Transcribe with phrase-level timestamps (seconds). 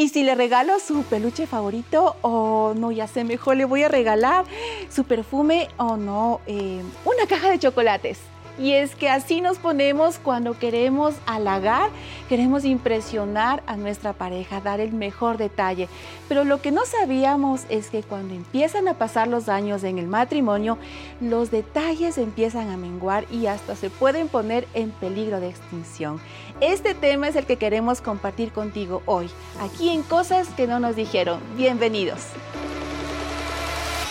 [0.00, 3.88] Y si le regalo su peluche favorito o no, ya sé, mejor le voy a
[3.88, 4.46] regalar
[4.88, 8.18] su perfume o no, eh, una caja de chocolates.
[8.60, 11.88] Y es que así nos ponemos cuando queremos halagar,
[12.28, 15.88] queremos impresionar a nuestra pareja, dar el mejor detalle.
[16.28, 20.08] Pero lo que no sabíamos es que cuando empiezan a pasar los años en el
[20.08, 20.76] matrimonio,
[21.22, 26.20] los detalles empiezan a menguar y hasta se pueden poner en peligro de extinción.
[26.60, 29.30] Este tema es el que queremos compartir contigo hoy,
[29.62, 31.40] aquí en Cosas que no nos dijeron.
[31.56, 32.20] Bienvenidos.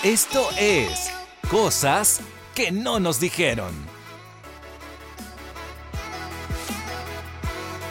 [0.03, 1.11] Esto es
[1.51, 2.21] Cosas
[2.55, 3.88] que no nos dijeron.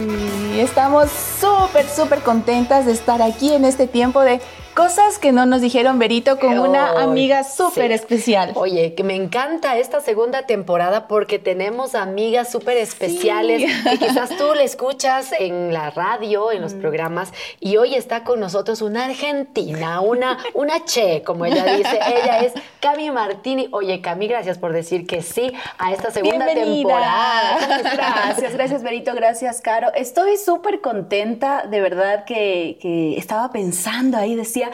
[0.01, 1.09] Y estamos
[1.41, 4.41] súper, súper contentas de estar aquí en este tiempo de
[4.79, 8.53] Cosas que no nos dijeron Berito con una amiga súper especial.
[8.55, 14.55] Oye, que me encanta esta segunda temporada porque tenemos amigas súper especiales que quizás tú
[14.55, 16.81] le escuchas en la radio, en los mm.
[16.81, 21.99] programas, y hoy está con nosotros una argentina, una, una che, como ella dice.
[22.07, 23.67] Ella es Cami Martini.
[23.73, 27.59] Oye, Cami, gracias por decir que sí a esta segunda temporada.
[27.97, 29.89] Gracias, gracias Berito, gracias Caro.
[29.97, 34.68] Estoy súper contenta, de verdad que, que estaba pensando ahí, decía,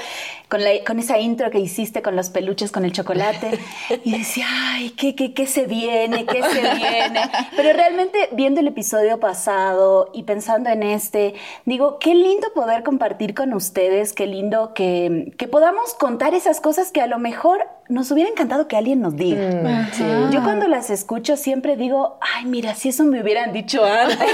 [0.48, 3.58] con, con esa intro que hiciste con los peluches, con el chocolate,
[4.04, 6.26] y decía, ay, ¿qué, qué, qué se viene?
[6.26, 7.20] ¿Qué se viene?
[7.56, 13.34] Pero realmente viendo el episodio pasado y pensando en este, digo, qué lindo poder compartir
[13.34, 18.10] con ustedes, qué lindo que, que podamos contar esas cosas que a lo mejor nos
[18.10, 19.40] hubiera encantado que alguien nos diga.
[19.40, 24.18] Mm, Yo cuando las escucho siempre digo, ay, mira, si eso me hubieran dicho antes.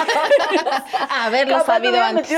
[1.24, 2.30] Haberlo sabido antes.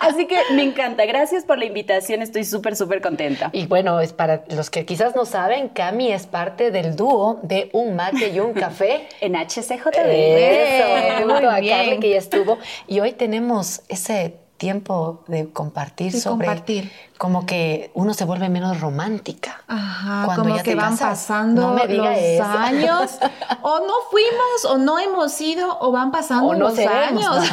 [0.00, 1.06] Así que me encanta.
[1.06, 2.22] Gracias por la invitación.
[2.22, 3.50] Estoy súper, súper contenta.
[3.52, 7.70] Y bueno, es para los que quizás no saben, Cami es parte del dúo de
[7.72, 9.08] Un Mate y Un Café.
[9.20, 10.08] en HCJB.
[10.08, 12.58] Eso, junto a Carly que ya estuvo.
[12.86, 16.92] Y hoy tenemos ese tiempo de compartir sobre compartir.
[17.16, 19.62] como que uno se vuelve menos romántica.
[19.68, 23.18] Ajá, cuando como que van pasando los años
[23.62, 27.24] o no fuimos o no hemos ido o van pasando los años.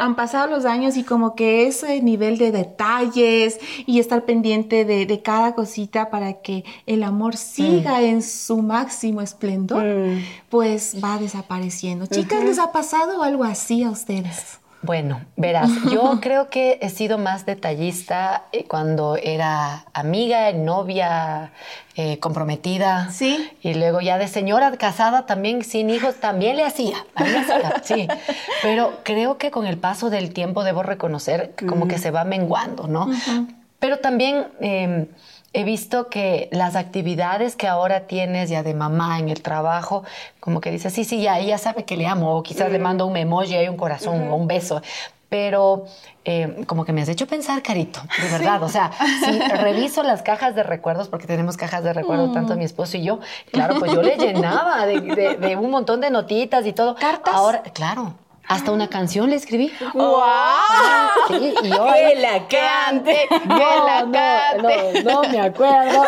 [0.00, 5.22] Han pasado los años y como que ese nivel de detalles y estar pendiente de,
[5.22, 8.04] cada cosita para que el amor siga mm.
[8.04, 10.24] en su máximo esplendor, mm.
[10.50, 12.06] pues va desapareciendo.
[12.06, 14.58] Chicas, ¿les ha pasado algo así a ustedes?
[14.84, 21.52] Bueno, verás, yo creo que he sido más detallista eh, cuando era amiga, novia,
[21.96, 23.10] eh, comprometida.
[23.10, 23.50] Sí.
[23.62, 26.98] Y luego ya de señora casada también sin hijos, también le hacía.
[27.82, 28.06] sí.
[28.62, 32.24] Pero creo que con el paso del tiempo debo reconocer que como que se va
[32.24, 33.08] menguando, ¿no?
[33.78, 34.48] Pero también...
[34.60, 35.06] Em,
[35.54, 40.02] he visto que las actividades que ahora tienes ya de mamá en el trabajo,
[40.40, 43.06] como que dices, sí, sí, ya ella sabe que le amo, o quizás le mando
[43.06, 44.82] un emoji y un corazón o un beso,
[45.28, 45.86] pero
[46.24, 48.62] eh, como que me has hecho pensar, Carito, de verdad.
[48.62, 48.90] O sea,
[49.24, 53.04] si reviso las cajas de recuerdos, porque tenemos cajas de recuerdos tanto mi esposo y
[53.04, 53.20] yo,
[53.52, 56.96] claro, pues yo le llenaba de, de un montón de notitas y todo.
[56.96, 57.34] ¿Cartas?
[57.34, 58.14] Ahora, claro.
[58.46, 59.72] Hasta una canción le escribí.
[59.94, 60.14] ¡Wow!
[61.28, 63.26] Sí, y yo, ¡Que la cante!
[63.30, 65.02] ¡Que la cante!
[65.02, 66.02] No, no, me acuerdo.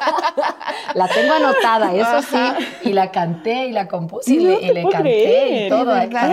[0.94, 2.88] la tengo anotada, eso sí.
[2.88, 5.84] Y la canté y la compuse y, le, canté y todo.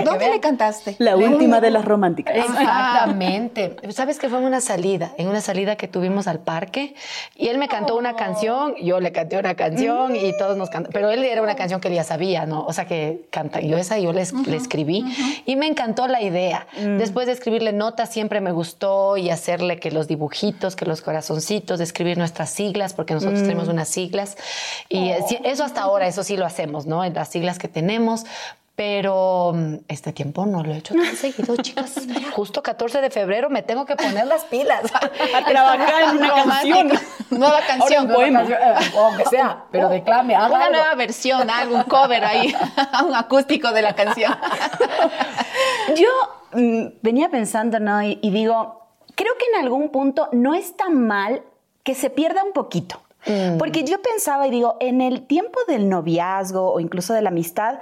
[0.04, 0.96] ¿Dónde le cantaste?
[1.00, 2.36] La última de las románticas.
[2.36, 3.76] Exactamente.
[3.90, 5.12] ¿Sabes que fue en una salida?
[5.18, 6.96] En una salida que tuvimos al parque.
[7.36, 8.16] Y él me cantó una oh.
[8.16, 10.94] canción, yo le canté una canción y todos nos cantamos.
[10.94, 12.66] Pero él era una canción que él ya sabía, ¿no?
[12.66, 13.60] O sea que canta.
[13.60, 15.04] Yo esa yo le, le escribí.
[15.46, 16.68] Y me encantó la idea.
[16.80, 16.98] Mm.
[16.98, 21.78] Después de escribirle notas, siempre me gustó y hacerle que los dibujitos, que los corazoncitos,
[21.78, 23.44] de escribir nuestras siglas, porque nosotros mm.
[23.44, 24.38] tenemos unas siglas.
[24.90, 25.26] Y oh.
[25.44, 27.04] eso hasta ahora, eso sí lo hacemos, ¿no?
[27.04, 28.26] En las siglas que tenemos,
[28.78, 31.96] pero mm, este tiempo no lo he hecho tan seguido, chicas.
[32.34, 34.84] Justo 14 de febrero me tengo que poner las pilas.
[35.36, 36.92] A trabajar en una canción.
[37.32, 38.08] Nueva canción.
[38.08, 38.44] poema.
[38.44, 40.36] Eh, aunque sea, pero declame.
[40.36, 42.54] Haga una nueva versión, algún cover ahí,
[43.08, 44.38] un acústico de la canción.
[45.96, 46.10] Yo
[46.54, 48.04] mm, venía pensando, ¿no?
[48.04, 51.42] Y, y, digo, creo que en algún punto no es tan mal
[51.82, 53.02] que se pierda un poquito.
[53.26, 53.58] Mm.
[53.58, 57.80] Porque yo pensaba y digo, en el tiempo del noviazgo o incluso de la amistad,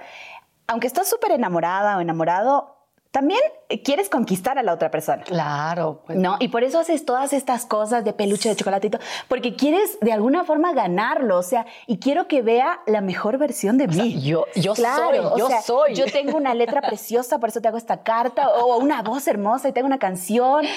[0.68, 2.78] aunque estás súper enamorada o enamorado,
[3.12, 3.42] también
[3.84, 5.24] quieres conquistar a la otra persona.
[5.24, 6.02] Claro.
[6.06, 6.18] Pues.
[6.18, 6.38] ¿No?
[6.40, 10.44] Y por eso haces todas estas cosas de peluche de chocolatito, porque quieres de alguna
[10.44, 14.22] forma ganarlo, o sea, y quiero que vea la mejor versión de mí.
[14.22, 15.96] yo yo soy, yo soy.
[15.96, 19.70] Yo tengo una letra preciosa, por eso te hago esta carta, o una voz hermosa
[19.70, 20.66] y tengo una canción.
[20.66, 20.72] Eh,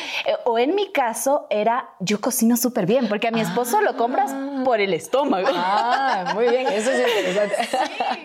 [0.44, 4.34] o en mi caso era, yo cocino súper bien, porque a mi esposo lo compras
[4.64, 5.48] por el estómago.
[5.52, 7.56] Ah, muy bien, eso es interesante.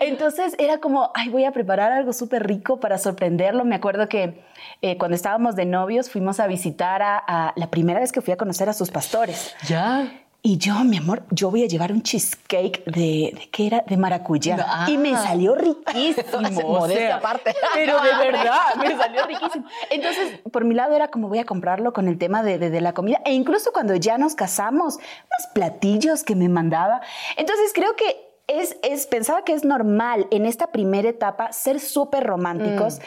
[0.00, 3.64] Entonces era como, ay, voy a preparar algo súper rico para sorprenderlo.
[3.64, 4.42] Me acuerdo que
[4.82, 8.32] eh, cuando estábamos de novios fuimos a visitar a, a, la primera vez que fui
[8.32, 9.54] a conocer a sus pastores.
[9.68, 10.20] Ya.
[10.46, 13.82] Y yo, mi amor, yo voy a llevar un cheesecake de, ¿de qué era?
[13.86, 14.58] De maracuyá.
[14.60, 14.84] Ah.
[14.90, 16.58] Y me salió riquísimo.
[16.66, 17.54] o Modestia sea, aparte.
[17.72, 19.64] Pero de verdad, me salió riquísimo.
[19.88, 22.80] Entonces, por mi lado era como voy a comprarlo con el tema de, de- de
[22.82, 23.22] la comida.
[23.24, 27.00] E incluso cuando ya nos casamos, unos platillos que me mandaba.
[27.38, 32.24] Entonces, creo que es, es, pensaba que es normal en esta primera etapa ser súper
[32.24, 33.00] románticos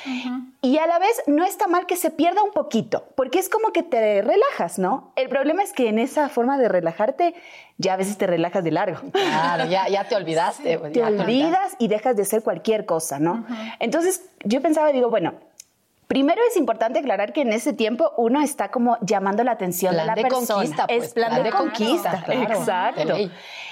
[0.62, 3.72] y a la vez no está mal que se pierda un poquito, porque es como
[3.72, 5.12] que te relajas, ¿no?
[5.16, 7.36] El problema es que en esa forma de relajarte
[7.78, 9.12] ya a veces te relajas de largo.
[9.12, 10.78] Claro, ya, ya te olvidaste.
[10.92, 13.46] Te olvidas y dejas de hacer cualquier cosa, ¿no?
[13.80, 15.36] Entonces yo pensaba, digo, bueno,
[16.08, 20.06] Primero es importante aclarar que en ese tiempo uno está como llamando la atención Plan
[20.06, 20.48] de la de persona.
[20.48, 23.14] conquista, pues, es plan, de, conquista, claro, exacto.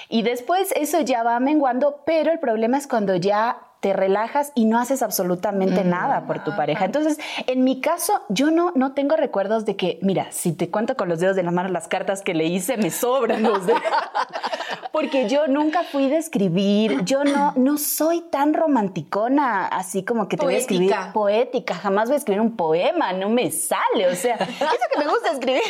[0.08, 4.64] Y después eso ya va menguando, pero el problema es cuando ya te relajas y
[4.64, 5.90] no haces absolutamente Mm.
[5.90, 6.84] nada por tu pareja.
[6.84, 10.96] Entonces, en mi caso, yo no, no tengo recuerdos de que, mira, si te cuento
[10.96, 13.80] con los dedos de la mano las cartas que le hice, me sobran los dedos.
[14.90, 20.36] Porque yo nunca fui de escribir, yo no, no soy tan romanticona, así como que
[20.36, 21.12] te voy a escribir Poética.
[21.12, 25.06] poética, jamás voy a escribir un poema, no me sale, o sea, eso que me
[25.06, 25.62] gusta escribir.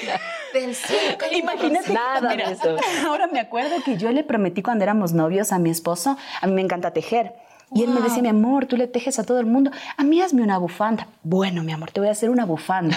[1.32, 1.92] Imagínate.
[1.92, 2.76] Nada mira, de eso.
[3.06, 6.54] Ahora me acuerdo que yo le prometí cuando éramos novios a mi esposo, a mí
[6.54, 7.34] me encanta tejer.
[7.74, 9.70] Y él me decía, mi amor, tú le tejes a todo el mundo.
[9.96, 11.08] A mí hazme una bufanda.
[11.22, 12.96] Bueno, mi amor, te voy a hacer una bufanda.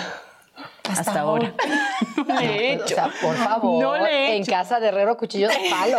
[0.90, 1.54] Hasta, ahora.
[2.28, 2.96] No le he O hecho.
[2.96, 4.52] sea, por favor, No le he en hecho.
[4.52, 5.98] casa de Herrero cuchillo de palo.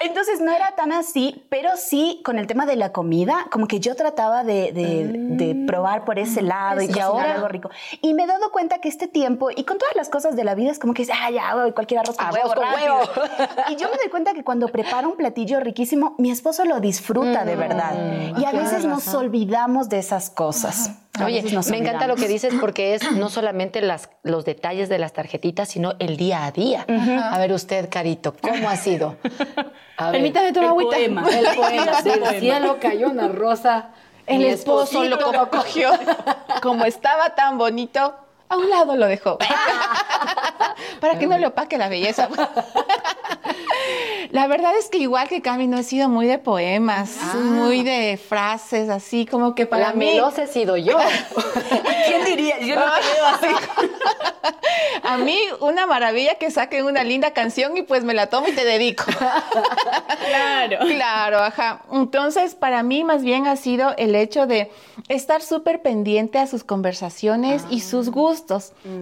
[0.00, 3.80] Entonces no era tan así, pero sí con el tema de la comida, como que
[3.80, 5.06] yo trataba de, de-
[5.36, 7.70] de probar por ese lado y, Y cocinar ahora- algo rico.
[8.00, 10.54] Y me he dado cuenta que este tiempo, y con todas las cosas de la
[10.54, 12.96] vida, es como que, ah, ya, cualquier arroz con huevo, con rápido".
[12.98, 13.10] huevo.
[13.70, 17.44] Y yo me doy cuenta que cuando preparo un platillo riquísimo, mi esposo lo disfruta
[17.44, 17.94] de verdad.
[18.38, 20.90] Y a veces nos olvidamos de esas cosas.
[21.24, 25.12] Oye, me encanta lo que dices porque es no solamente las, los detalles de las
[25.12, 26.84] tarjetitas, sino el día a día.
[26.88, 29.16] A ver usted, Carito, ¿cómo ha sido?
[29.96, 30.96] A ver, Permítame tomar el agüita.
[30.96, 31.28] poema.
[31.28, 32.02] el poema.
[32.02, 33.90] Del cielo cayó una rosa.
[34.26, 35.18] El mi esposo lo
[35.50, 35.90] cogió.
[36.62, 38.14] Como estaba tan bonito,
[38.48, 39.38] a un lado lo dejó.
[41.00, 42.28] Para que no le opaque la belleza.
[44.30, 48.16] La verdad es que igual que Cami no he sido muy de poemas, muy de
[48.16, 50.98] frases así como que para La mí melosa he sido yo.
[52.06, 52.58] ¿Quién diría?
[52.60, 53.46] Yo no veo así.
[55.02, 58.52] a mí una maravilla que saquen una linda canción y pues me la tomo y
[58.52, 59.04] te dedico.
[60.28, 60.78] Claro.
[60.80, 61.82] Claro, ajá.
[61.92, 64.70] Entonces, para mí más bien ha sido el hecho de
[65.08, 68.35] estar súper pendiente a sus conversaciones y sus gustos.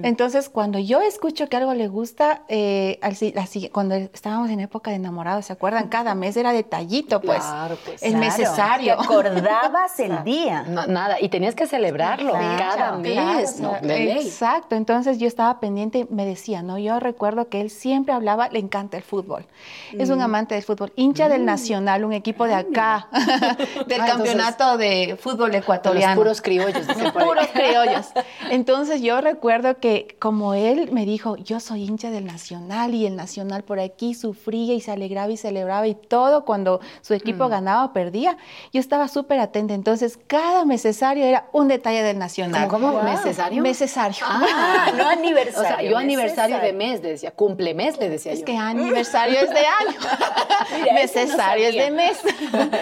[0.02, 4.50] Entonces, cuando yo escucho que algo le gusta, eh, al si- la si- cuando estábamos
[4.50, 5.88] en época de enamorados, ¿se acuerdan?
[5.88, 7.42] Cada mes era detallito, pues.
[7.42, 8.96] Claro, pues, el Claro, necesario.
[8.96, 10.62] Te acordabas el día.
[10.68, 14.24] No, nada, y tenías que celebrarlo Claro, cada claro, mes.
[14.24, 16.78] Exacto, entonces yo estaba pendiente, me decía, ¿no?
[16.78, 19.46] Yo recuerdo que él siempre hablaba, le encanta el fútbol.
[19.92, 20.12] Es Mm.
[20.14, 23.08] un amante del fútbol, hincha del Nacional, un equipo de acá,
[23.86, 26.14] del Ah, campeonato de fútbol Los ecuatoriano.
[26.16, 27.28] puros criollos, dice por ahí.
[27.28, 28.06] Puros criollos.
[28.50, 33.16] Entonces yo recuerdo que como él me dijo, yo soy hincha del Nacional y el
[33.16, 37.16] Nacional por aquí sufría y se alegraba y celebraba y todo cuando su Mm.
[37.16, 38.36] equipo ganaba o perdía,
[38.72, 39.74] yo estaba súper atenta.
[39.74, 42.68] Entonces cada necesario era un detalle del Nacional.
[42.68, 43.00] ¿Cómo, cómo?
[43.00, 43.10] Wow.
[43.10, 43.62] ¿Necesario?
[43.62, 44.24] Necesario.
[44.28, 45.68] Ah, no O aniversario.
[45.68, 48.44] sea, yo aniversario de mes, le decía, cumple mes, le decía Es yo.
[48.44, 49.98] que aniversario es de año.
[50.74, 52.18] Mira, eso no Necesario es de mes.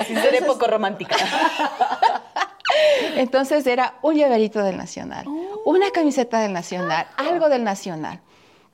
[0.07, 1.17] Seré poco romántica.
[3.17, 5.63] Entonces era un llaverito del Nacional, Oh.
[5.65, 8.21] una camiseta del Nacional, algo del Nacional.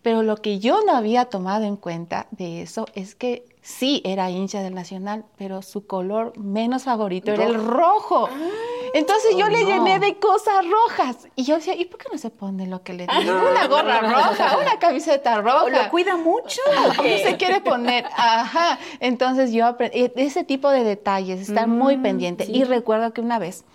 [0.09, 4.31] Pero lo que yo no había tomado en cuenta de eso es que sí era
[4.31, 8.27] hincha del Nacional, pero su color menos favorito era el rojo.
[8.95, 9.69] Entonces yo le no.
[9.69, 11.29] llené de cosas rojas.
[11.37, 13.39] Y yo decía, ¿y por qué no se pone lo que le digo?
[13.51, 15.65] Una gorra roja, una camiseta roja.
[15.65, 16.63] ¿O lo cuida mucho?
[16.97, 18.07] ¿Cómo se quiere poner?
[18.17, 18.79] Ajá.
[19.01, 22.47] Entonces yo aprendí ese tipo de detalles, estar muy pendiente.
[22.49, 23.67] Y recuerdo que una vez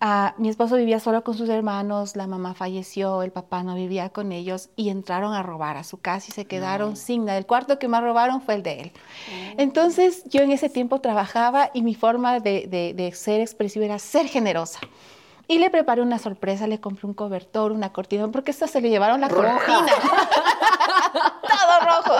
[0.00, 4.10] ah, mi esposo vivía solo con sus hermanos, la mamá falleció, el papá no vivía
[4.10, 7.38] con ellos y entraron a robar a su casa y se quedaron sin nada.
[7.38, 8.92] El cuarto que más robaron fue el de él.
[9.56, 13.98] Entonces yo en ese tiempo trabajaba y mi forma de, de- de ser expresiva era
[13.98, 14.80] ser generosa.
[15.50, 18.90] Y le preparé una sorpresa, le compré un cobertor, una cortina, porque esto se le
[18.90, 19.86] llevaron la cortina.
[21.42, 22.14] Todo rojo.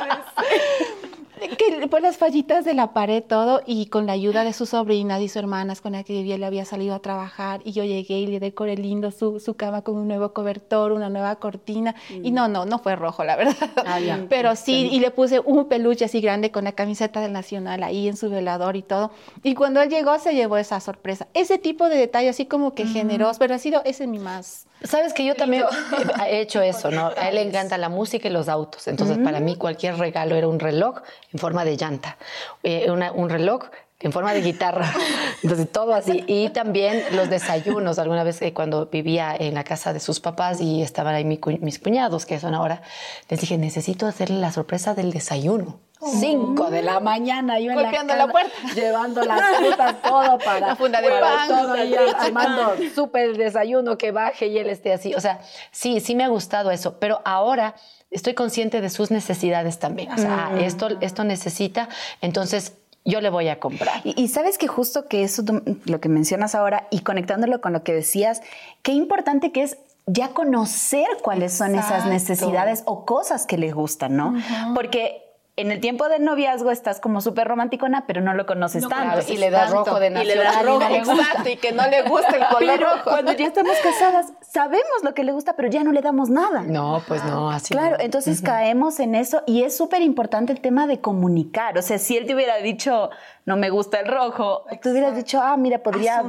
[1.59, 5.21] Que por las fallitas de la pared todo y con la ayuda de sus sobrinas
[5.21, 8.21] y sus hermanas con la que vivía, le había salido a trabajar y yo llegué
[8.21, 12.31] y le decoré lindo su, su cama con un nuevo cobertor, una nueva cortina y
[12.31, 13.57] no, no, no fue rojo, la verdad.
[13.77, 13.99] Ah.
[14.29, 18.07] Pero sí, y le puse un peluche así grande con la camiseta del Nacional ahí
[18.07, 19.11] en su velador y todo.
[19.43, 21.27] Y cuando él llegó se llevó esa sorpresa.
[21.35, 24.68] Ese tipo de detalle así como que generoso, pero ha sido ese mi más...
[24.85, 25.65] Sabes que yo también
[26.29, 27.09] he hecho eso, ¿no?
[27.17, 28.87] A él le encanta la música y los autos.
[28.89, 31.01] Entonces, para mí cualquier regalo era un reloj
[31.33, 32.17] en forma de llanta,
[32.63, 33.65] eh, una- un reloj
[34.01, 34.93] en forma de guitarra.
[35.43, 36.25] Entonces, todo así.
[36.27, 37.99] Y también los desayunos.
[37.99, 41.39] Alguna vez que cuando vivía en la casa de sus papás y estaban ahí mi
[41.39, 42.83] cu- mis cuñados, que son ahora,
[43.29, 45.81] les dije, necesito hacerle la sorpresa del desayuno.
[46.21, 48.53] Cinco de la mañana, yo en la, la puerta.
[48.73, 51.49] llevando las frutas, todo para La funda de pan.
[51.49, 55.13] todo ahí armando súper desayuno que baje y él esté así.
[55.17, 55.41] O sea,
[55.73, 57.75] sí, sí me ha gustado eso, pero ahora
[58.13, 60.13] estoy consciente de sus necesidades también.
[60.13, 61.89] O sea, ah, esto, esto necesita,
[62.21, 62.75] entonces
[63.09, 64.01] yo le voy a comprar.
[64.05, 65.43] Y, y sabes que justo que eso
[65.85, 68.43] lo que mencionas ahora y conectándolo con lo que decías,
[68.83, 74.17] qué importante que es ya conocer cuáles son esas necesidades o cosas que le gustan,
[74.17, 74.35] ¿no?
[74.75, 75.28] Porque
[75.61, 78.97] en el tiempo del noviazgo estás como súper romanticona, pero no lo conoces tanto.
[78.97, 79.85] claro, y le das tanto.
[79.91, 81.15] rojo de Y le das nacional y rojo, no le gusta.
[81.23, 83.11] exacto, y que no le gusta el color Pero rojo.
[83.11, 86.63] cuando ya estamos casadas, sabemos lo que le gusta, pero ya no le damos nada.
[86.63, 87.75] No, pues no, así.
[87.75, 88.05] Claro, no.
[88.05, 91.77] entonces caemos en eso y es súper importante el tema de comunicar.
[91.77, 93.11] O sea, si él te hubiera dicho,
[93.45, 96.23] no me gusta el rojo, tú hubieras dicho, ah, mira, podría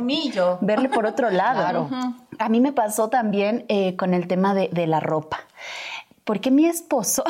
[0.61, 1.87] verle por otro lado.
[1.87, 1.89] Claro.
[2.39, 5.41] A mí me pasó también eh, con el tema de, de la ropa.
[6.29, 7.23] Porque mi esposo,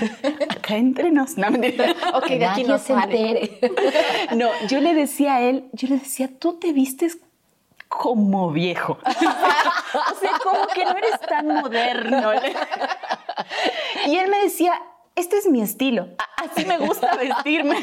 [0.48, 1.94] acá entre nos, no mentira.
[2.14, 3.60] Ok, Que de aquí no se entere.
[4.34, 7.18] No, yo le decía a él, yo le decía, tú te vistes
[7.88, 8.96] como viejo.
[9.04, 12.32] o sea, como que no eres tan moderno.
[14.06, 14.80] y él me decía,
[15.14, 17.76] este es mi estilo, así me gusta vestirme.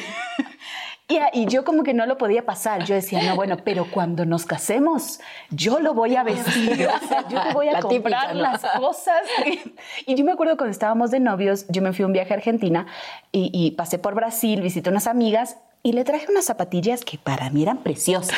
[1.07, 2.83] Y, y yo como que no lo podía pasar.
[2.83, 5.19] Yo decía, no, bueno, pero cuando nos casemos,
[5.51, 6.88] yo lo voy a vestir.
[6.88, 8.41] O sea, yo te voy a La comprar típica, ¿no?
[8.41, 9.21] las cosas.
[10.07, 12.38] Y yo me acuerdo cuando estábamos de novios, yo me fui a un viaje a
[12.38, 12.88] Argentina
[13.31, 17.51] y, y pasé por Brasil, visité unas amigas y le traje unas zapatillas que para
[17.51, 18.35] mí eran preciosas,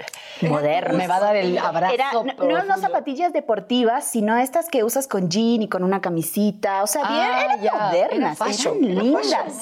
[0.40, 0.96] modernas.
[0.96, 1.92] Me va a dar el abrazo.
[1.92, 6.82] Era, no, no, zapatillas deportivas, sino estas que usas con jean y con una camisita.
[6.82, 9.54] O sea, bien, Ah, eran ya, modernas, era fashion, eran era lindas.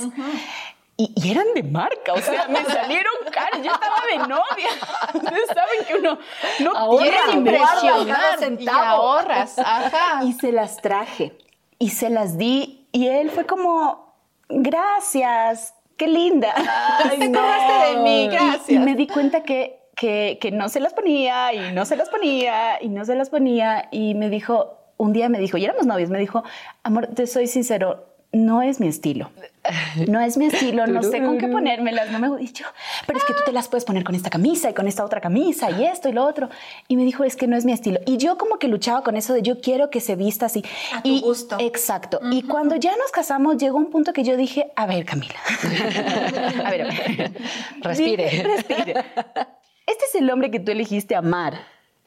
[0.96, 3.60] Y, y eran de marca, o sea, me salieron caras.
[3.64, 4.68] Yo estaba de novia.
[5.12, 6.18] Ustedes saben que uno
[6.60, 9.58] no Ahorra, impresión cada y ahorras.
[9.58, 10.24] Ajá.
[10.24, 11.36] y se las traje
[11.80, 14.14] y se las di y él fue como
[14.48, 18.70] gracias qué linda Ay, te acordaste de mí, Y- gracias.
[18.70, 22.08] y, me di cuenta que, que, que no se las ponía y no se las
[22.08, 25.86] ponía y no se las ponía y me dijo un día me dijo y éramos
[25.86, 26.44] novios me dijo
[26.84, 29.30] amor te soy sincero no es mi estilo
[30.08, 32.66] no es mi estilo, no sé con qué ponérmelas, no me gu- y yo,
[33.06, 35.20] pero es que tú te las puedes poner con esta camisa y con esta otra
[35.20, 36.48] camisa y esto y lo otro.
[36.88, 38.00] Y me dijo, es que no es mi estilo.
[38.06, 40.64] Y yo como que luchaba con eso de yo quiero que se vista así.
[40.92, 41.56] A tu y, gusto.
[41.60, 42.20] Exacto.
[42.30, 45.34] Y cuando ya nos casamos, llegó un punto que yo dije, a ver, Camila.
[46.64, 47.32] a ver, a ver.
[47.80, 48.42] Respire.
[48.42, 49.04] Respire.
[49.86, 51.54] Este es el hombre que tú elegiste amar.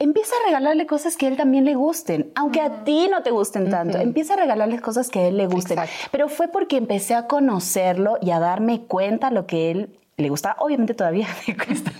[0.00, 3.32] Empieza a regalarle cosas que a él también le gusten, aunque a ti no te
[3.32, 3.98] gusten tanto.
[3.98, 5.76] Empieza a regalarle cosas que a él le gusten.
[5.76, 6.08] Exacto.
[6.12, 10.56] Pero fue porque empecé a conocerlo y a darme cuenta lo que él le gusta.
[10.58, 11.92] Obviamente todavía me cuesta.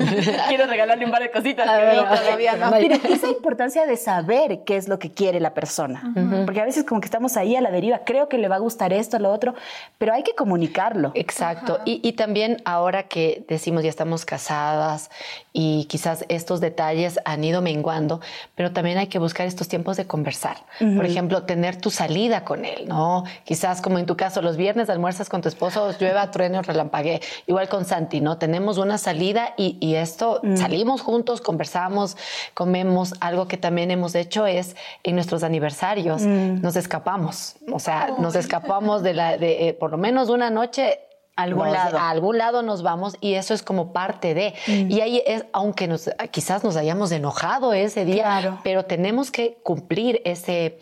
[0.48, 1.68] Quiero regalarle un par de cositas.
[1.70, 2.70] que ver, no, a ver, todavía no.
[2.70, 6.12] no hay- Pero esa importancia de saber qué es lo que quiere la persona.
[6.44, 8.00] Porque a veces como que estamos ahí a la deriva.
[8.04, 9.54] Creo que le va a gustar esto, lo otro.
[9.98, 11.12] Pero hay que comunicarlo.
[11.14, 11.78] Exacto.
[11.84, 15.10] Y, y también ahora que decimos ya estamos casadas
[15.52, 18.20] y quizás estos detalles han ido menguando,
[18.56, 20.56] pero también hay que buscar estos tiempos de conversar.
[20.78, 23.22] Por ejemplo, tener tu salida con él, ¿no?
[23.44, 27.20] Quizás como en tu caso, los viernes almuerzas con tu esposo, llueva, trueno, relampaguee.
[27.46, 28.38] Igual con Santi, ¿no?
[28.38, 32.16] Tenemos una salida y, y esto, salimos juntos, conversamos,
[32.54, 33.14] comemos.
[33.20, 37.56] Algo que también hemos hecho es en nuestros aniversarios, nos escapamos.
[37.72, 41.00] O sea, nos escapamos de la, de eh, por lo menos una noche
[41.38, 41.98] Algún nos- lado.
[41.98, 44.54] A algún lado nos vamos y eso es como parte de.
[44.66, 44.90] Mm.
[44.90, 48.58] Y ahí es, aunque nos, quizás nos hayamos enojado ese día, Claro.
[48.64, 50.78] pero tenemos que cumplir ese,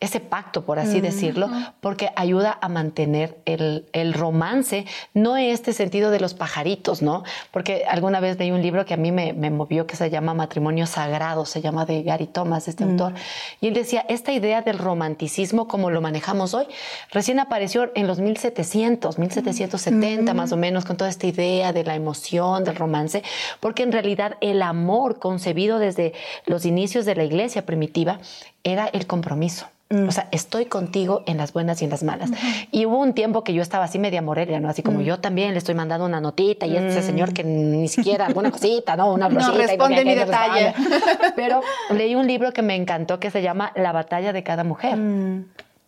[0.00, 1.48] ese pacto, por así decirlo,
[1.80, 7.24] porque ayuda a mantener el, el romance, no en este sentido de los pajaritos, ¿no?
[7.50, 10.34] Porque alguna vez leí un libro que a mí me, me movió que se llama
[10.34, 13.12] Matrimonio Sagrado, se llama de Gary Thomas, este autor,
[13.60, 16.66] y él decía, esta idea del romanticismo como lo manejamos hoy,
[17.10, 19.97] recién apareció en los 1700, 1770
[20.34, 23.22] más o menos, con toda esta idea de la emoción, del romance,
[23.60, 26.12] porque en realidad el amor concebido desde
[26.46, 28.18] los inicios de la iglesia primitiva
[28.64, 29.66] era el compromiso.
[30.06, 32.28] O sea, estoy contigo en las buenas y en las malas.
[32.70, 34.68] Y hubo un tiempo que yo estaba así media morelia, ¿no?
[34.68, 38.26] Así como yo también le estoy mandando una notita y este señor que ni siquiera
[38.26, 39.10] alguna cosita, ¿no?
[39.14, 39.62] Una No florcita.
[39.64, 40.72] y responde ni mi detalle.
[40.74, 41.32] responde.
[41.36, 41.62] Pero
[41.96, 44.98] leí un libro que me encantó que se llama La batalla de cada mujer.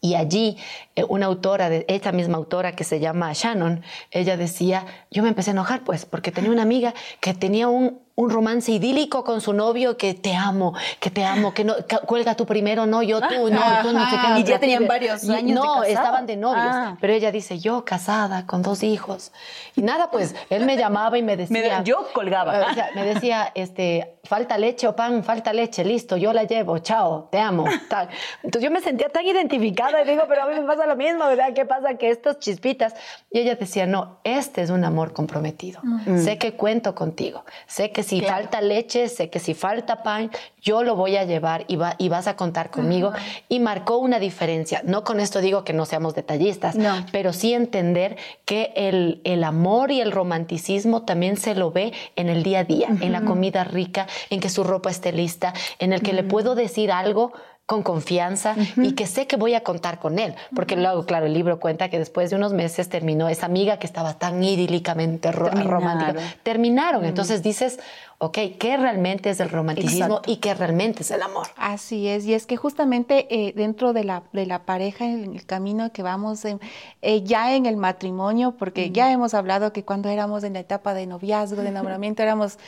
[0.00, 0.56] Y allí
[0.96, 5.28] eh, una autora, de, esta misma autora que se llama Shannon, ella decía, yo me
[5.28, 9.40] empecé a enojar pues porque tenía una amiga que tenía un, un romance idílico con
[9.40, 13.02] su novio que te amo, que te amo, que no, ca- cuelga tú primero, no,
[13.02, 14.40] yo tú, no, tú no sé qué.
[14.40, 15.88] ¿Y ya tenían varios y- años de No, casados?
[15.88, 16.66] estaban de novios.
[16.68, 16.96] Ah.
[17.00, 19.32] Pero ella dice, yo casada con dos hijos.
[19.74, 21.82] Y nada, pues él me llamaba y me decía...
[21.82, 22.66] yo colgaba.
[22.70, 26.78] O sea, me decía, este, falta leche o pan, falta leche, listo, yo la llevo,
[26.78, 27.64] chao, te amo.
[27.88, 28.08] tal.
[28.42, 31.24] Entonces yo me sentía tan identificada y digo, pero a mí me pasa lo mismo,
[31.26, 31.52] ¿verdad?
[31.54, 31.94] ¿Qué pasa?
[31.94, 32.94] Que estos chispitas.
[33.30, 35.80] Y ella decía, no, este es un amor comprometido.
[36.18, 37.44] Sé que cuento contigo.
[37.66, 41.64] Sé que si falta leche, sé que si falta pan, yo lo voy a llevar
[41.68, 43.12] y, va, y vas a contar conmigo.
[43.48, 44.82] Y marcó una diferencia.
[44.84, 47.06] No con esto digo que no seamos detallistas, No.
[47.12, 52.28] pero sí entender que el, el amor y el romanticismo también se lo ve en
[52.28, 55.92] el día a día, en la comida rica, en que su ropa esté lista, en
[55.92, 57.32] el que le puedo decir algo
[57.70, 60.34] con confianza y que sé que voy a contar con él.
[60.56, 63.86] Porque luego, claro, el libro cuenta que después de unos meses terminó esa amiga que
[63.86, 65.70] estaba tan idílicamente ro- Terminaron.
[65.70, 66.20] romántica.
[66.42, 67.04] Terminaron.
[67.04, 67.78] Entonces dices,
[68.18, 70.32] ok, ¿qué realmente es el romanticismo Exacto.
[70.32, 71.46] y qué realmente es el amor?
[71.56, 75.46] Así es, y es que justamente eh, dentro de la, de la pareja, en el
[75.46, 76.58] camino que vamos en-
[77.02, 80.92] eh, ya en el matrimonio, porque ya hemos hablado que cuando éramos en la etapa
[80.92, 82.58] de noviazgo, de enamoramiento, éramos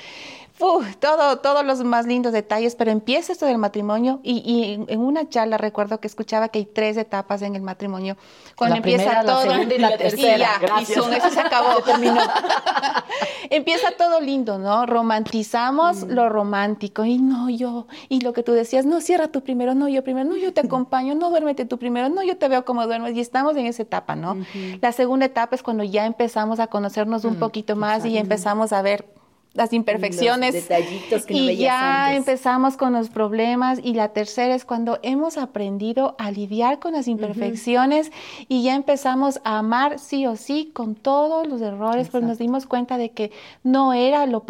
[0.63, 4.87] uf, todo, todos los más lindos detalles, pero empieza esto del matrimonio y, y en,
[4.89, 8.17] en una charla recuerdo que escuchaba que hay tres etapas en el matrimonio.
[8.57, 10.37] Cuando La empieza primera, la todo segunda y la tercera.
[10.39, 10.91] ya, Gracias.
[10.91, 12.21] y son- eso se acabó, terminó.
[13.51, 14.87] empieza todo lindo, ¿no?
[14.87, 19.75] Romantizamos lo romántico y no yo, y lo que tú decías, no, cierra tú primero,
[19.75, 22.65] no, yo primero, no, yo te acompaño, no, duérmete tú primero, no, yo te veo
[22.65, 24.37] como duermes y estamos en esa etapa, ¿no?
[24.81, 28.83] La segunda etapa es cuando ya empezamos a conocernos un poquito más y empezamos a
[28.83, 29.07] ver
[29.55, 30.55] las imperfecciones.
[30.55, 32.19] Los detallitos que no y ya antes.
[32.19, 37.07] empezamos con los problemas y la tercera es cuando hemos aprendido a lidiar con las
[37.09, 38.11] imperfecciones
[38.49, 42.67] y ya empezamos a amar sí o sí con todos los errores, pues nos dimos
[42.67, 43.31] cuenta de que
[43.63, 44.45] no era lo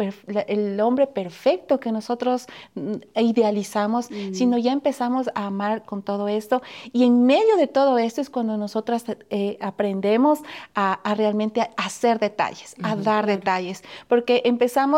[0.47, 6.61] el hombre perfecto que nosotros mm, idealizamos, sino ya empezamos a amar con todo esto.
[6.91, 10.39] Y en medio de todo esto es cuando nosotras eh, aprendemos
[10.75, 14.92] a, a realmente hacer detalles, a dar detalles, porque empezamos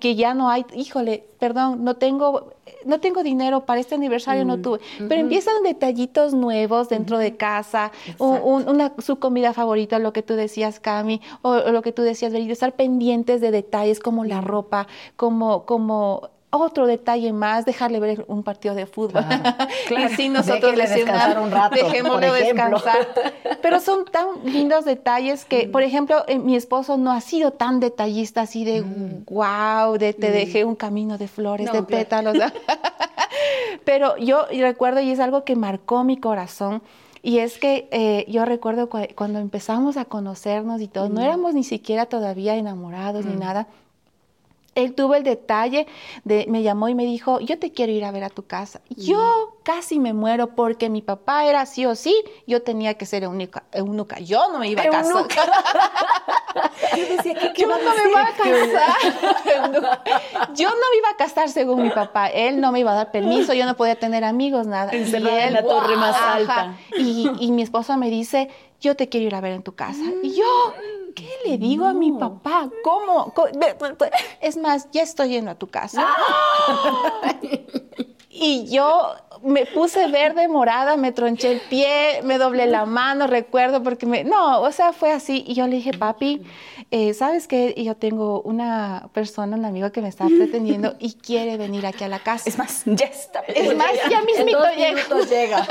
[0.00, 2.52] que ya no hay, híjole, perdón, no tengo,
[2.84, 4.78] no tengo dinero para este aniversario, no tuve,
[5.08, 10.22] pero empiezan detallitos nuevos dentro de casa, un- un- una, su comida favorita, lo que
[10.22, 14.24] tú decías, Cami, o, o lo que tú decías, Berito, estar pendientes de detalles como
[14.24, 19.24] la ropa, como, como otro detalle más, dejarle ver un partido de fútbol.
[19.86, 20.08] claro.
[20.12, 22.30] y sí, nosotros decimos, descansar un rato, por ejemplo.
[22.30, 23.08] descansar.
[23.62, 27.80] Pero son tan lindos detalles que, por ejemplo, eh, mi esposo no ha sido tan
[27.80, 28.82] detallista así de
[29.28, 32.02] wow, de te dejé un camino de flores, No, de claro.
[32.04, 32.36] pétalos.
[33.84, 36.82] Pero yo recuerdo, y es algo que marcó mi corazón,
[37.22, 41.54] y es que eh, yo recuerdo cu- cuando empezamos a conocernos y todo, no éramos
[41.54, 43.66] ni siquiera todavía enamorados ni nada.
[44.74, 45.86] Él tuvo el detalle
[46.24, 48.80] de, me llamó y me dijo, yo te quiero ir a ver a tu casa.
[48.90, 52.14] Yo casi me muero porque mi papá era sí o sí,
[52.46, 53.64] yo tenía que ser eunuca.
[53.72, 54.18] eunuca.
[54.20, 55.26] Yo no me iba a casar.
[56.96, 58.94] Yo decía, ¿qué, qué Yo no me iba a casar.
[60.54, 62.28] Yo no me iba a casar según mi papá.
[62.28, 64.92] Él no me iba a dar permiso, yo no podía tener amigos, nada.
[64.92, 66.76] Encerrada Y en la torre más alta.
[66.96, 68.48] Y, y mi esposo me dice,
[68.80, 70.02] yo te quiero ir a ver en tu casa.
[70.22, 70.74] Y yo,
[71.14, 72.70] ¿qué le digo a mi papá?
[72.82, 73.32] ¿Cómo?
[74.40, 76.06] Es más, ya estoy yendo a tu casa.
[78.36, 83.80] Y yo me puse verde, morada, me tronché el pie, me doblé la mano, recuerdo,
[83.82, 84.24] porque me...
[84.24, 85.44] No, o sea, fue así.
[85.46, 86.42] Y yo le dije, papi,
[86.90, 87.72] eh, ¿sabes qué?
[87.76, 92.08] Yo tengo una persona, un amigo que me está pretendiendo y quiere venir aquí a
[92.08, 92.48] la casa.
[92.48, 93.40] Es más, ya está.
[93.46, 95.02] Es más, ya mismito llega.
[95.30, 95.68] llega.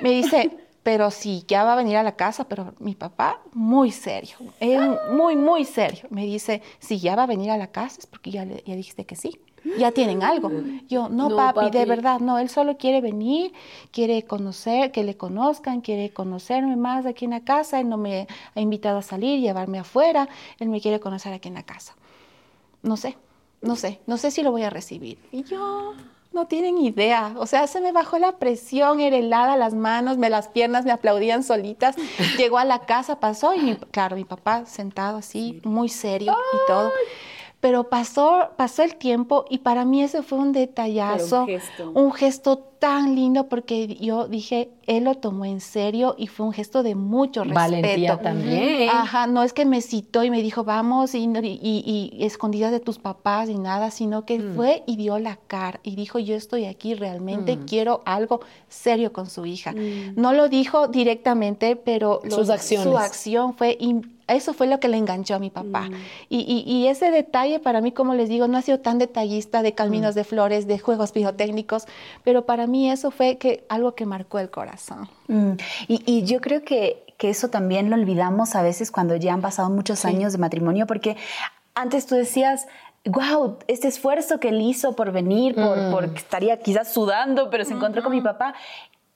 [0.00, 0.50] Me dice,
[0.88, 4.80] pero sí, ya va a venir a la casa, pero mi papá, muy serio, él
[5.12, 6.04] muy, muy serio.
[6.08, 8.74] Me dice, si ya va a venir a la casa es porque ya, le- ya
[8.74, 9.38] dijiste que sí.
[9.76, 10.50] Ya tienen algo.
[10.88, 13.52] Yo, no, No, papi, de verdad, no, él solo quiere venir,
[13.90, 17.80] quiere conocer, que le conozcan, quiere conocerme más aquí en la casa.
[17.80, 20.26] Él no me ha invitado a salir, llevarme afuera,
[20.58, 21.96] él me quiere conocer aquí en la casa.
[22.82, 23.18] No sé,
[23.60, 25.18] no sé, no sé si lo voy a recibir.
[25.32, 25.92] Y yo,
[26.32, 27.34] no tienen idea.
[27.36, 30.92] O sea, se me bajó la presión, era helada las manos, me las piernas me
[30.92, 31.96] aplaudían solitas.
[32.38, 36.56] Llegó a la casa, pasó y mi- claro, mi papá sentado así, muy serio y
[36.66, 36.92] todo.
[37.60, 41.90] Pero pasó, pasó el tiempo y para mí ese fue un detallazo, un gesto.
[41.92, 46.52] un gesto tan lindo porque yo dije, él lo tomó en serio y fue un
[46.52, 47.58] gesto de mucho respeto.
[47.60, 48.88] Valentía también.
[48.90, 52.78] Ajá, no es que me citó y me dijo, vamos, y, y, y escondidas de
[52.78, 54.54] tus papás y nada, sino que Mm.
[54.54, 57.64] fue y dio la cara y dijo, yo estoy aquí, realmente Mm.
[57.66, 59.74] quiero algo serio con su hija.
[60.14, 62.88] No lo dijo directamente, pero lo- Sus acciones.
[62.88, 63.76] su acción fue...
[64.28, 65.88] eso fue lo que le enganchó a mi papá.
[66.28, 69.62] Y, y- y ese detalle para mí, como les digo, no ha sido tan detallista
[69.62, 71.86] de caminos de flores, de juegos pirotécnicos,
[72.24, 75.08] pero para mí eso fue que, algo que marcó el corazón.
[75.28, 75.52] Mm,
[75.88, 79.40] Y, y yo creo que, que eso también lo olvidamos a veces cuando ya han
[79.40, 81.16] pasado muchos años de matrimonio, porque
[81.74, 82.66] antes tú decías,
[83.04, 87.72] wow, este esfuerzo que él hizo por venir, por, por estaría quizás sudando, pero se
[87.74, 88.54] encontró con mi papá.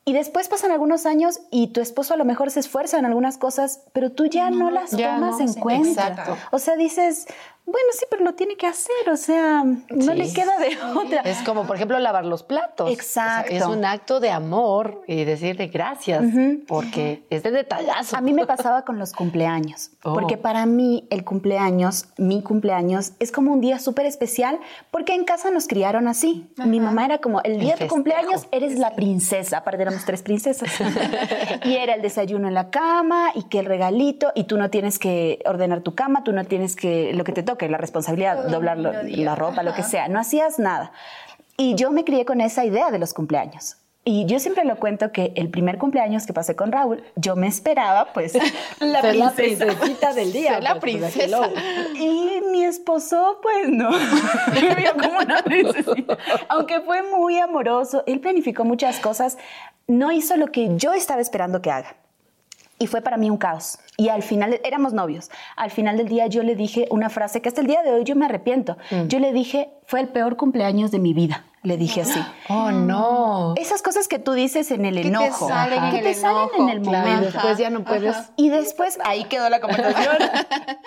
[0.04, 3.38] Y después pasan algunos años y tu esposo a lo mejor se esfuerza en algunas
[3.38, 6.08] cosas, pero tú ya no, las ya tomas no, en cuenta.
[6.08, 6.36] exacto.
[6.50, 7.28] O sea, dices,
[7.64, 10.14] bueno, sí, pero lo tiene que hacer, o sea, no Sí.
[10.18, 11.20] le queda de otra.
[11.22, 12.90] Es como, por ejemplo, lavar los platos.
[12.90, 13.46] Exacto.
[13.54, 16.22] O sea, es un acto de amor y decirle gracias,
[16.66, 18.16] porque es de detallazo.
[18.16, 20.14] A mí me pasaba con los cumpleaños, Oh.
[20.14, 24.58] porque para mí el cumpleaños, mi cumpleaños, es como un día súper especial,
[24.90, 26.50] porque en casa nos criaron así.
[26.64, 30.22] Mi mamá era como, el día de tu cumpleaños eres la princesa, aparte éramos tres
[30.22, 30.68] princesas.
[31.64, 34.98] y era el desayuno en la cama y que el regalito, y tú no tienes
[34.98, 38.78] que ordenar tu cama, tú no tienes que, lo que te toque, la responsabilidad, doblar
[38.78, 40.92] lo- la ropa, lo que sea, no hacías nada.
[41.56, 43.76] Y yo me crié con esa idea de los cumpleaños.
[44.04, 47.46] Y yo siempre lo cuento que el primer cumpleaños que pasé con Raúl, yo me
[47.46, 48.34] esperaba, pues,
[48.80, 49.66] la la princesa.
[49.66, 50.54] princesita del día.
[50.54, 51.38] Ser la princesa.
[51.94, 53.90] Y mi esposo, pues no,
[54.60, 56.18] me vio como una princesita.
[56.48, 59.38] Aunque fue muy amoroso, él planificó muchas cosas,
[59.86, 61.94] no hizo lo que yo estaba esperando que haga.
[62.82, 63.78] Y fue para mí un caos.
[63.96, 65.30] Y al final, éramos novios.
[65.54, 68.02] Al final del día yo le dije una frase que hasta el día de hoy
[68.02, 68.76] yo me arrepiento.
[69.06, 71.44] Yo le dije, fue el peor cumpleaños de mi vida.
[71.62, 72.18] Le dije así.
[72.48, 73.54] Oh, no.
[73.56, 75.46] Esas cosas que tú dices en el Que te enojo.
[75.48, 77.32] salen en que el te salen enojo, en el Claro, y momento.
[77.32, 78.16] después ya no puedes.
[78.36, 80.16] Y después, ahí quedó la conversación.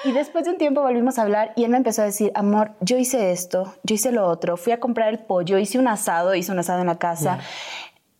[0.04, 2.72] y después de un tiempo volvimos a hablar y él me empezó a decir, amor,
[2.82, 6.36] yo hice esto, yo hice lo otro, fui a comprar el pollo, hice un asado,
[6.36, 7.40] hice un asado en la casa.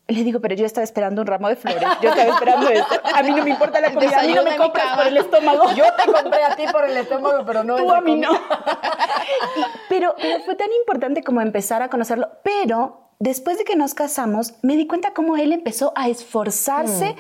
[0.08, 2.96] Le digo, pero yo estaba esperando un ramo de flores, yo estaba esperando esto.
[3.16, 5.64] A mí no me importa la comida, a mí no me compras por el estómago.
[5.76, 8.32] Yo te compré a ti por el estómago, pero no Tú a mí no.
[9.58, 12.30] Y- pero, pero fue tan importante como empezar a conocerlo.
[12.44, 17.16] Pero después de que nos casamos, me di cuenta cómo él empezó a esforzarse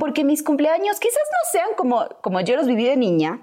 [0.00, 3.40] porque mis cumpleaños quizás no sean como, como yo los viví de niña.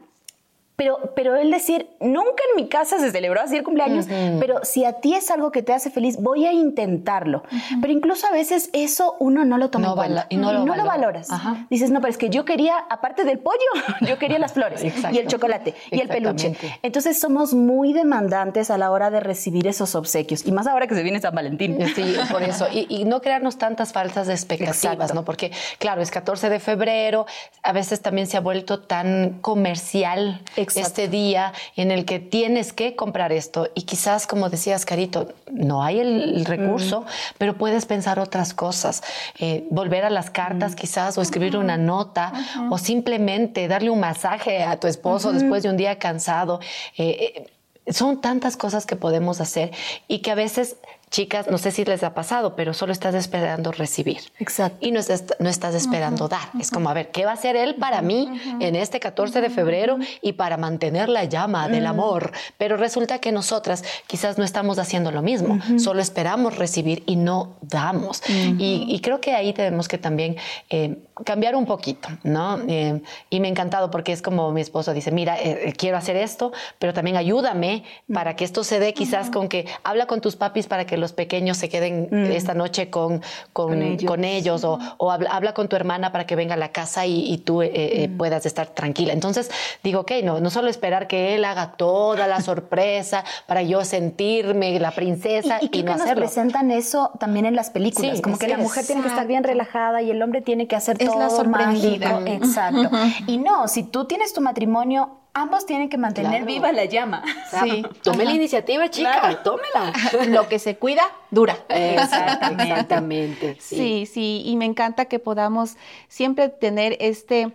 [0.82, 4.08] Pero, pero él decir, nunca en mi casa se celebró así el cumpleaños,
[4.40, 7.44] pero si a ti es algo que te hace feliz, voy a intentarlo.
[7.82, 10.26] Pero incluso a veces eso uno no lo toma No en cuenta.
[10.30, 10.84] y no lo valora.
[10.86, 11.30] valoras.
[11.30, 11.68] Ajá.
[11.70, 13.60] Dices, no, pero es que yo quería, aparte del pollo,
[14.02, 16.56] yo quería las flores y el chocolate y el peluche.
[16.82, 20.48] Entonces somos muy demandantes a la hora de recibir esos obsequios.
[20.48, 21.78] Y más ahora que se viene San Valentín.
[21.94, 22.66] Sí, por eso.
[22.74, 25.14] Y, y no crearnos tantas falsas expectativas, Exacto.
[25.14, 25.26] ¿no?
[25.26, 27.28] Porque, claro, es 14 de febrero,
[27.62, 30.42] a veces también se ha vuelto tan comercial
[30.78, 31.02] Exacto.
[31.02, 33.70] este día en el que tienes que comprar esto.
[33.76, 37.06] Y quizás, como decías, Carito, no hay el, el recurso,
[37.38, 39.04] pero puedes pensar otras cosas.
[39.40, 42.34] Eh, volver a las cartas, quizás, o escribir una nota,
[42.70, 46.60] o simplemente darle un masaje a tu esposo después de un día cansado.
[46.98, 49.72] Eh, eh, son tantas cosas que podemos hacer
[50.08, 50.78] y que a veces,
[51.12, 54.22] chicas, no sé si les ha pasado, pero solo estás esperando recibir.
[54.40, 54.78] Exacto.
[54.80, 56.50] Y no estás, no estás esperando dar.
[56.60, 59.50] Es como, a ver, ¿qué va a hacer él para mí en este 14 de
[59.50, 62.32] febrero y para mantener la llama del amor?
[62.58, 67.58] Pero resulta que nosotras quizás no estamos haciendo lo mismo, solo esperamos recibir y no
[67.62, 68.24] damos.
[68.30, 70.38] y, y creo que ahí tenemos que también
[70.70, 72.60] eh, cambiar un poquito, ¿no?
[72.68, 75.98] Eh, y me ha encantado porque es como mi esposo dice, mira, eh, eh, quiero
[75.98, 80.22] hacer esto, pero también ayúdame para que esto se dé quizás con que habla con
[80.22, 83.22] tus papis para que los pequeños se queden esta noche con,
[83.54, 84.06] con, Con ellos.
[84.10, 87.06] con ellos, o, o habla, habla con tu hermana para que venga a la casa
[87.06, 89.14] y, y tú eh, eh, puedas estar tranquila.
[89.14, 89.50] Entonces
[89.84, 94.80] digo, ok, no, no solo esperar que él haga toda la sorpresa para yo sentirme
[94.80, 96.24] la princesa Y, y, y creo no que nos hacerlo.
[96.26, 99.44] presentan eso también en las películas, Sí, como que la mujer tiene que estar bien
[99.44, 102.20] relajada y el hombre tiene que hacer todo la sorprendida.
[102.20, 102.46] mágico.
[102.46, 102.90] Exacto.
[103.28, 106.46] Y no, si tú tienes tu matrimonio, ambos tienen que mantener Claro.
[106.46, 107.24] viva la llama.
[107.64, 107.84] Sí.
[108.04, 109.94] Tome la iniciativa, chica, tómela.
[110.28, 111.58] Lo que se cuida, dura.
[111.70, 112.64] Exactamente.
[112.64, 113.58] Exactamente.
[113.60, 117.54] Sí, sí, y me encanta que podamos siempre tener este,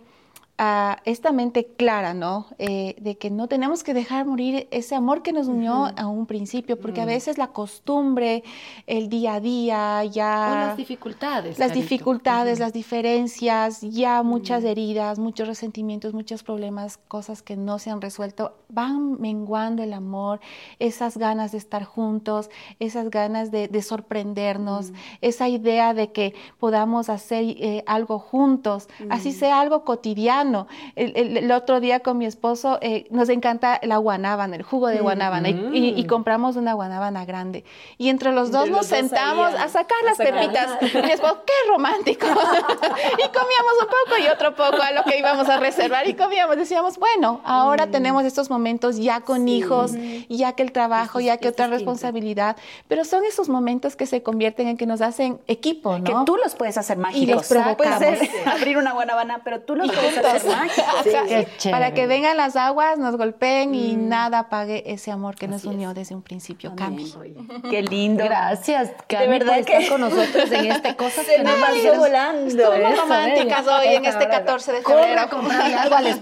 [0.58, 2.46] ah, esta mente clara, ¿no?
[2.58, 6.26] Eh, de que no tenemos que dejar morir ese amor que nos unió a un
[6.26, 8.42] principio, porque a veces la costumbre,
[8.86, 10.48] el día a día, ya...
[10.50, 11.58] O las dificultades.
[11.58, 11.82] las Carito.
[11.82, 18.00] dificultades, las diferencias, ya muchas heridas, muchos resentimientos, muchos problemas, cosas que no se han
[18.00, 20.40] resuelto, van menguando el amor,
[20.78, 27.44] esas ganas de estar juntos, esas ganas de, sorprendernos, esa idea de que podamos hacer
[27.44, 30.45] eh, algo juntos, así sea algo cotidiano.
[30.94, 35.48] El, otro día con mi esposo eh, nos encanta la guanábana, el jugo de guanábana,
[35.48, 37.64] y, compramos una guanábana grande.
[37.98, 40.78] Y entre los dos nos sentamos a sacar las pepitas.
[40.82, 42.26] Y mi esposo, qué romántico.
[42.26, 46.56] y comíamos un poco y otro poco a lo que íbamos a reservar y comíamos.
[46.56, 47.90] Decíamos, bueno, ahora mm.
[47.90, 49.92] tenemos estos momentos ya con hijos,
[50.28, 52.56] ya que el trabajo, ya que otra responsabilidad,
[52.88, 56.04] pero son esos momentos que se convierten en que nos hacen equipo, ¿no?
[56.04, 57.22] Que tú los puedes hacer mágicos.
[57.22, 57.98] Y los provocamos.
[57.98, 61.56] Puedes abrir una guanábana, pero tú los puedes hacer mágicos.
[61.70, 64.08] para que vengan las aguas, nos golpeen y mm.
[64.08, 66.74] nada apague ese amor que nos unió desde un principio.
[66.76, 67.12] Cami.
[67.70, 68.24] Qué lindo.
[68.24, 69.76] Gracias, Cami, de verdad por que...
[69.76, 72.46] estar con nosotros en este Cosas que nos pasó volando.
[72.46, 75.22] Estuvimos románticas hoy en este 14 de febrero.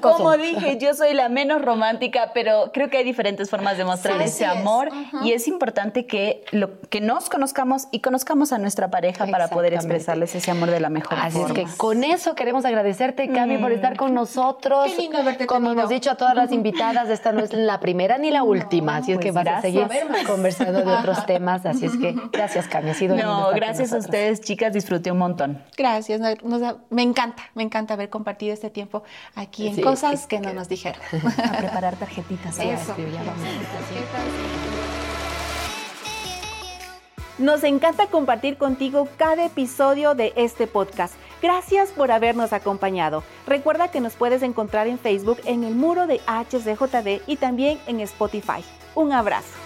[0.01, 4.21] Como dije, yo soy la menos romántica, pero creo que hay diferentes formas de mostrar
[4.21, 4.89] ese amor
[5.23, 9.75] y es importante que, lo, que nos conozcamos y conozcamos a nuestra pareja para poder
[9.75, 11.61] expresarles ese amor de la mejor Así forma.
[11.61, 14.91] es que con eso queremos agradecerte, Cami, por estar con nosotros.
[14.91, 18.19] Qué lindo verte Como hemos dicho a todas las invitadas, esta no es la primera
[18.19, 19.87] ni la última, así es que pues vas a seguir
[20.27, 24.41] conversando de otros temas, así es que gracias, Cami, ha sido No, gracias a ustedes,
[24.41, 25.63] chicas, disfruté un montón.
[25.77, 26.21] Gracias,
[26.91, 29.03] me encanta, me encanta haber compartido este tiempo
[29.35, 31.01] aquí en Cosas que, no nos dijeron.
[31.45, 32.59] A preparar tarjetitas.
[32.59, 32.95] Eso.
[37.39, 41.15] Nos encanta compartir contigo cada episodio de este podcast.
[41.45, 43.23] Gracias por habernos acompañado.
[43.47, 48.01] Recuerda que nos puedes encontrar en Facebook en el muro de HCJD y también en
[48.01, 48.65] Spotify.
[48.95, 49.64] Un abrazo.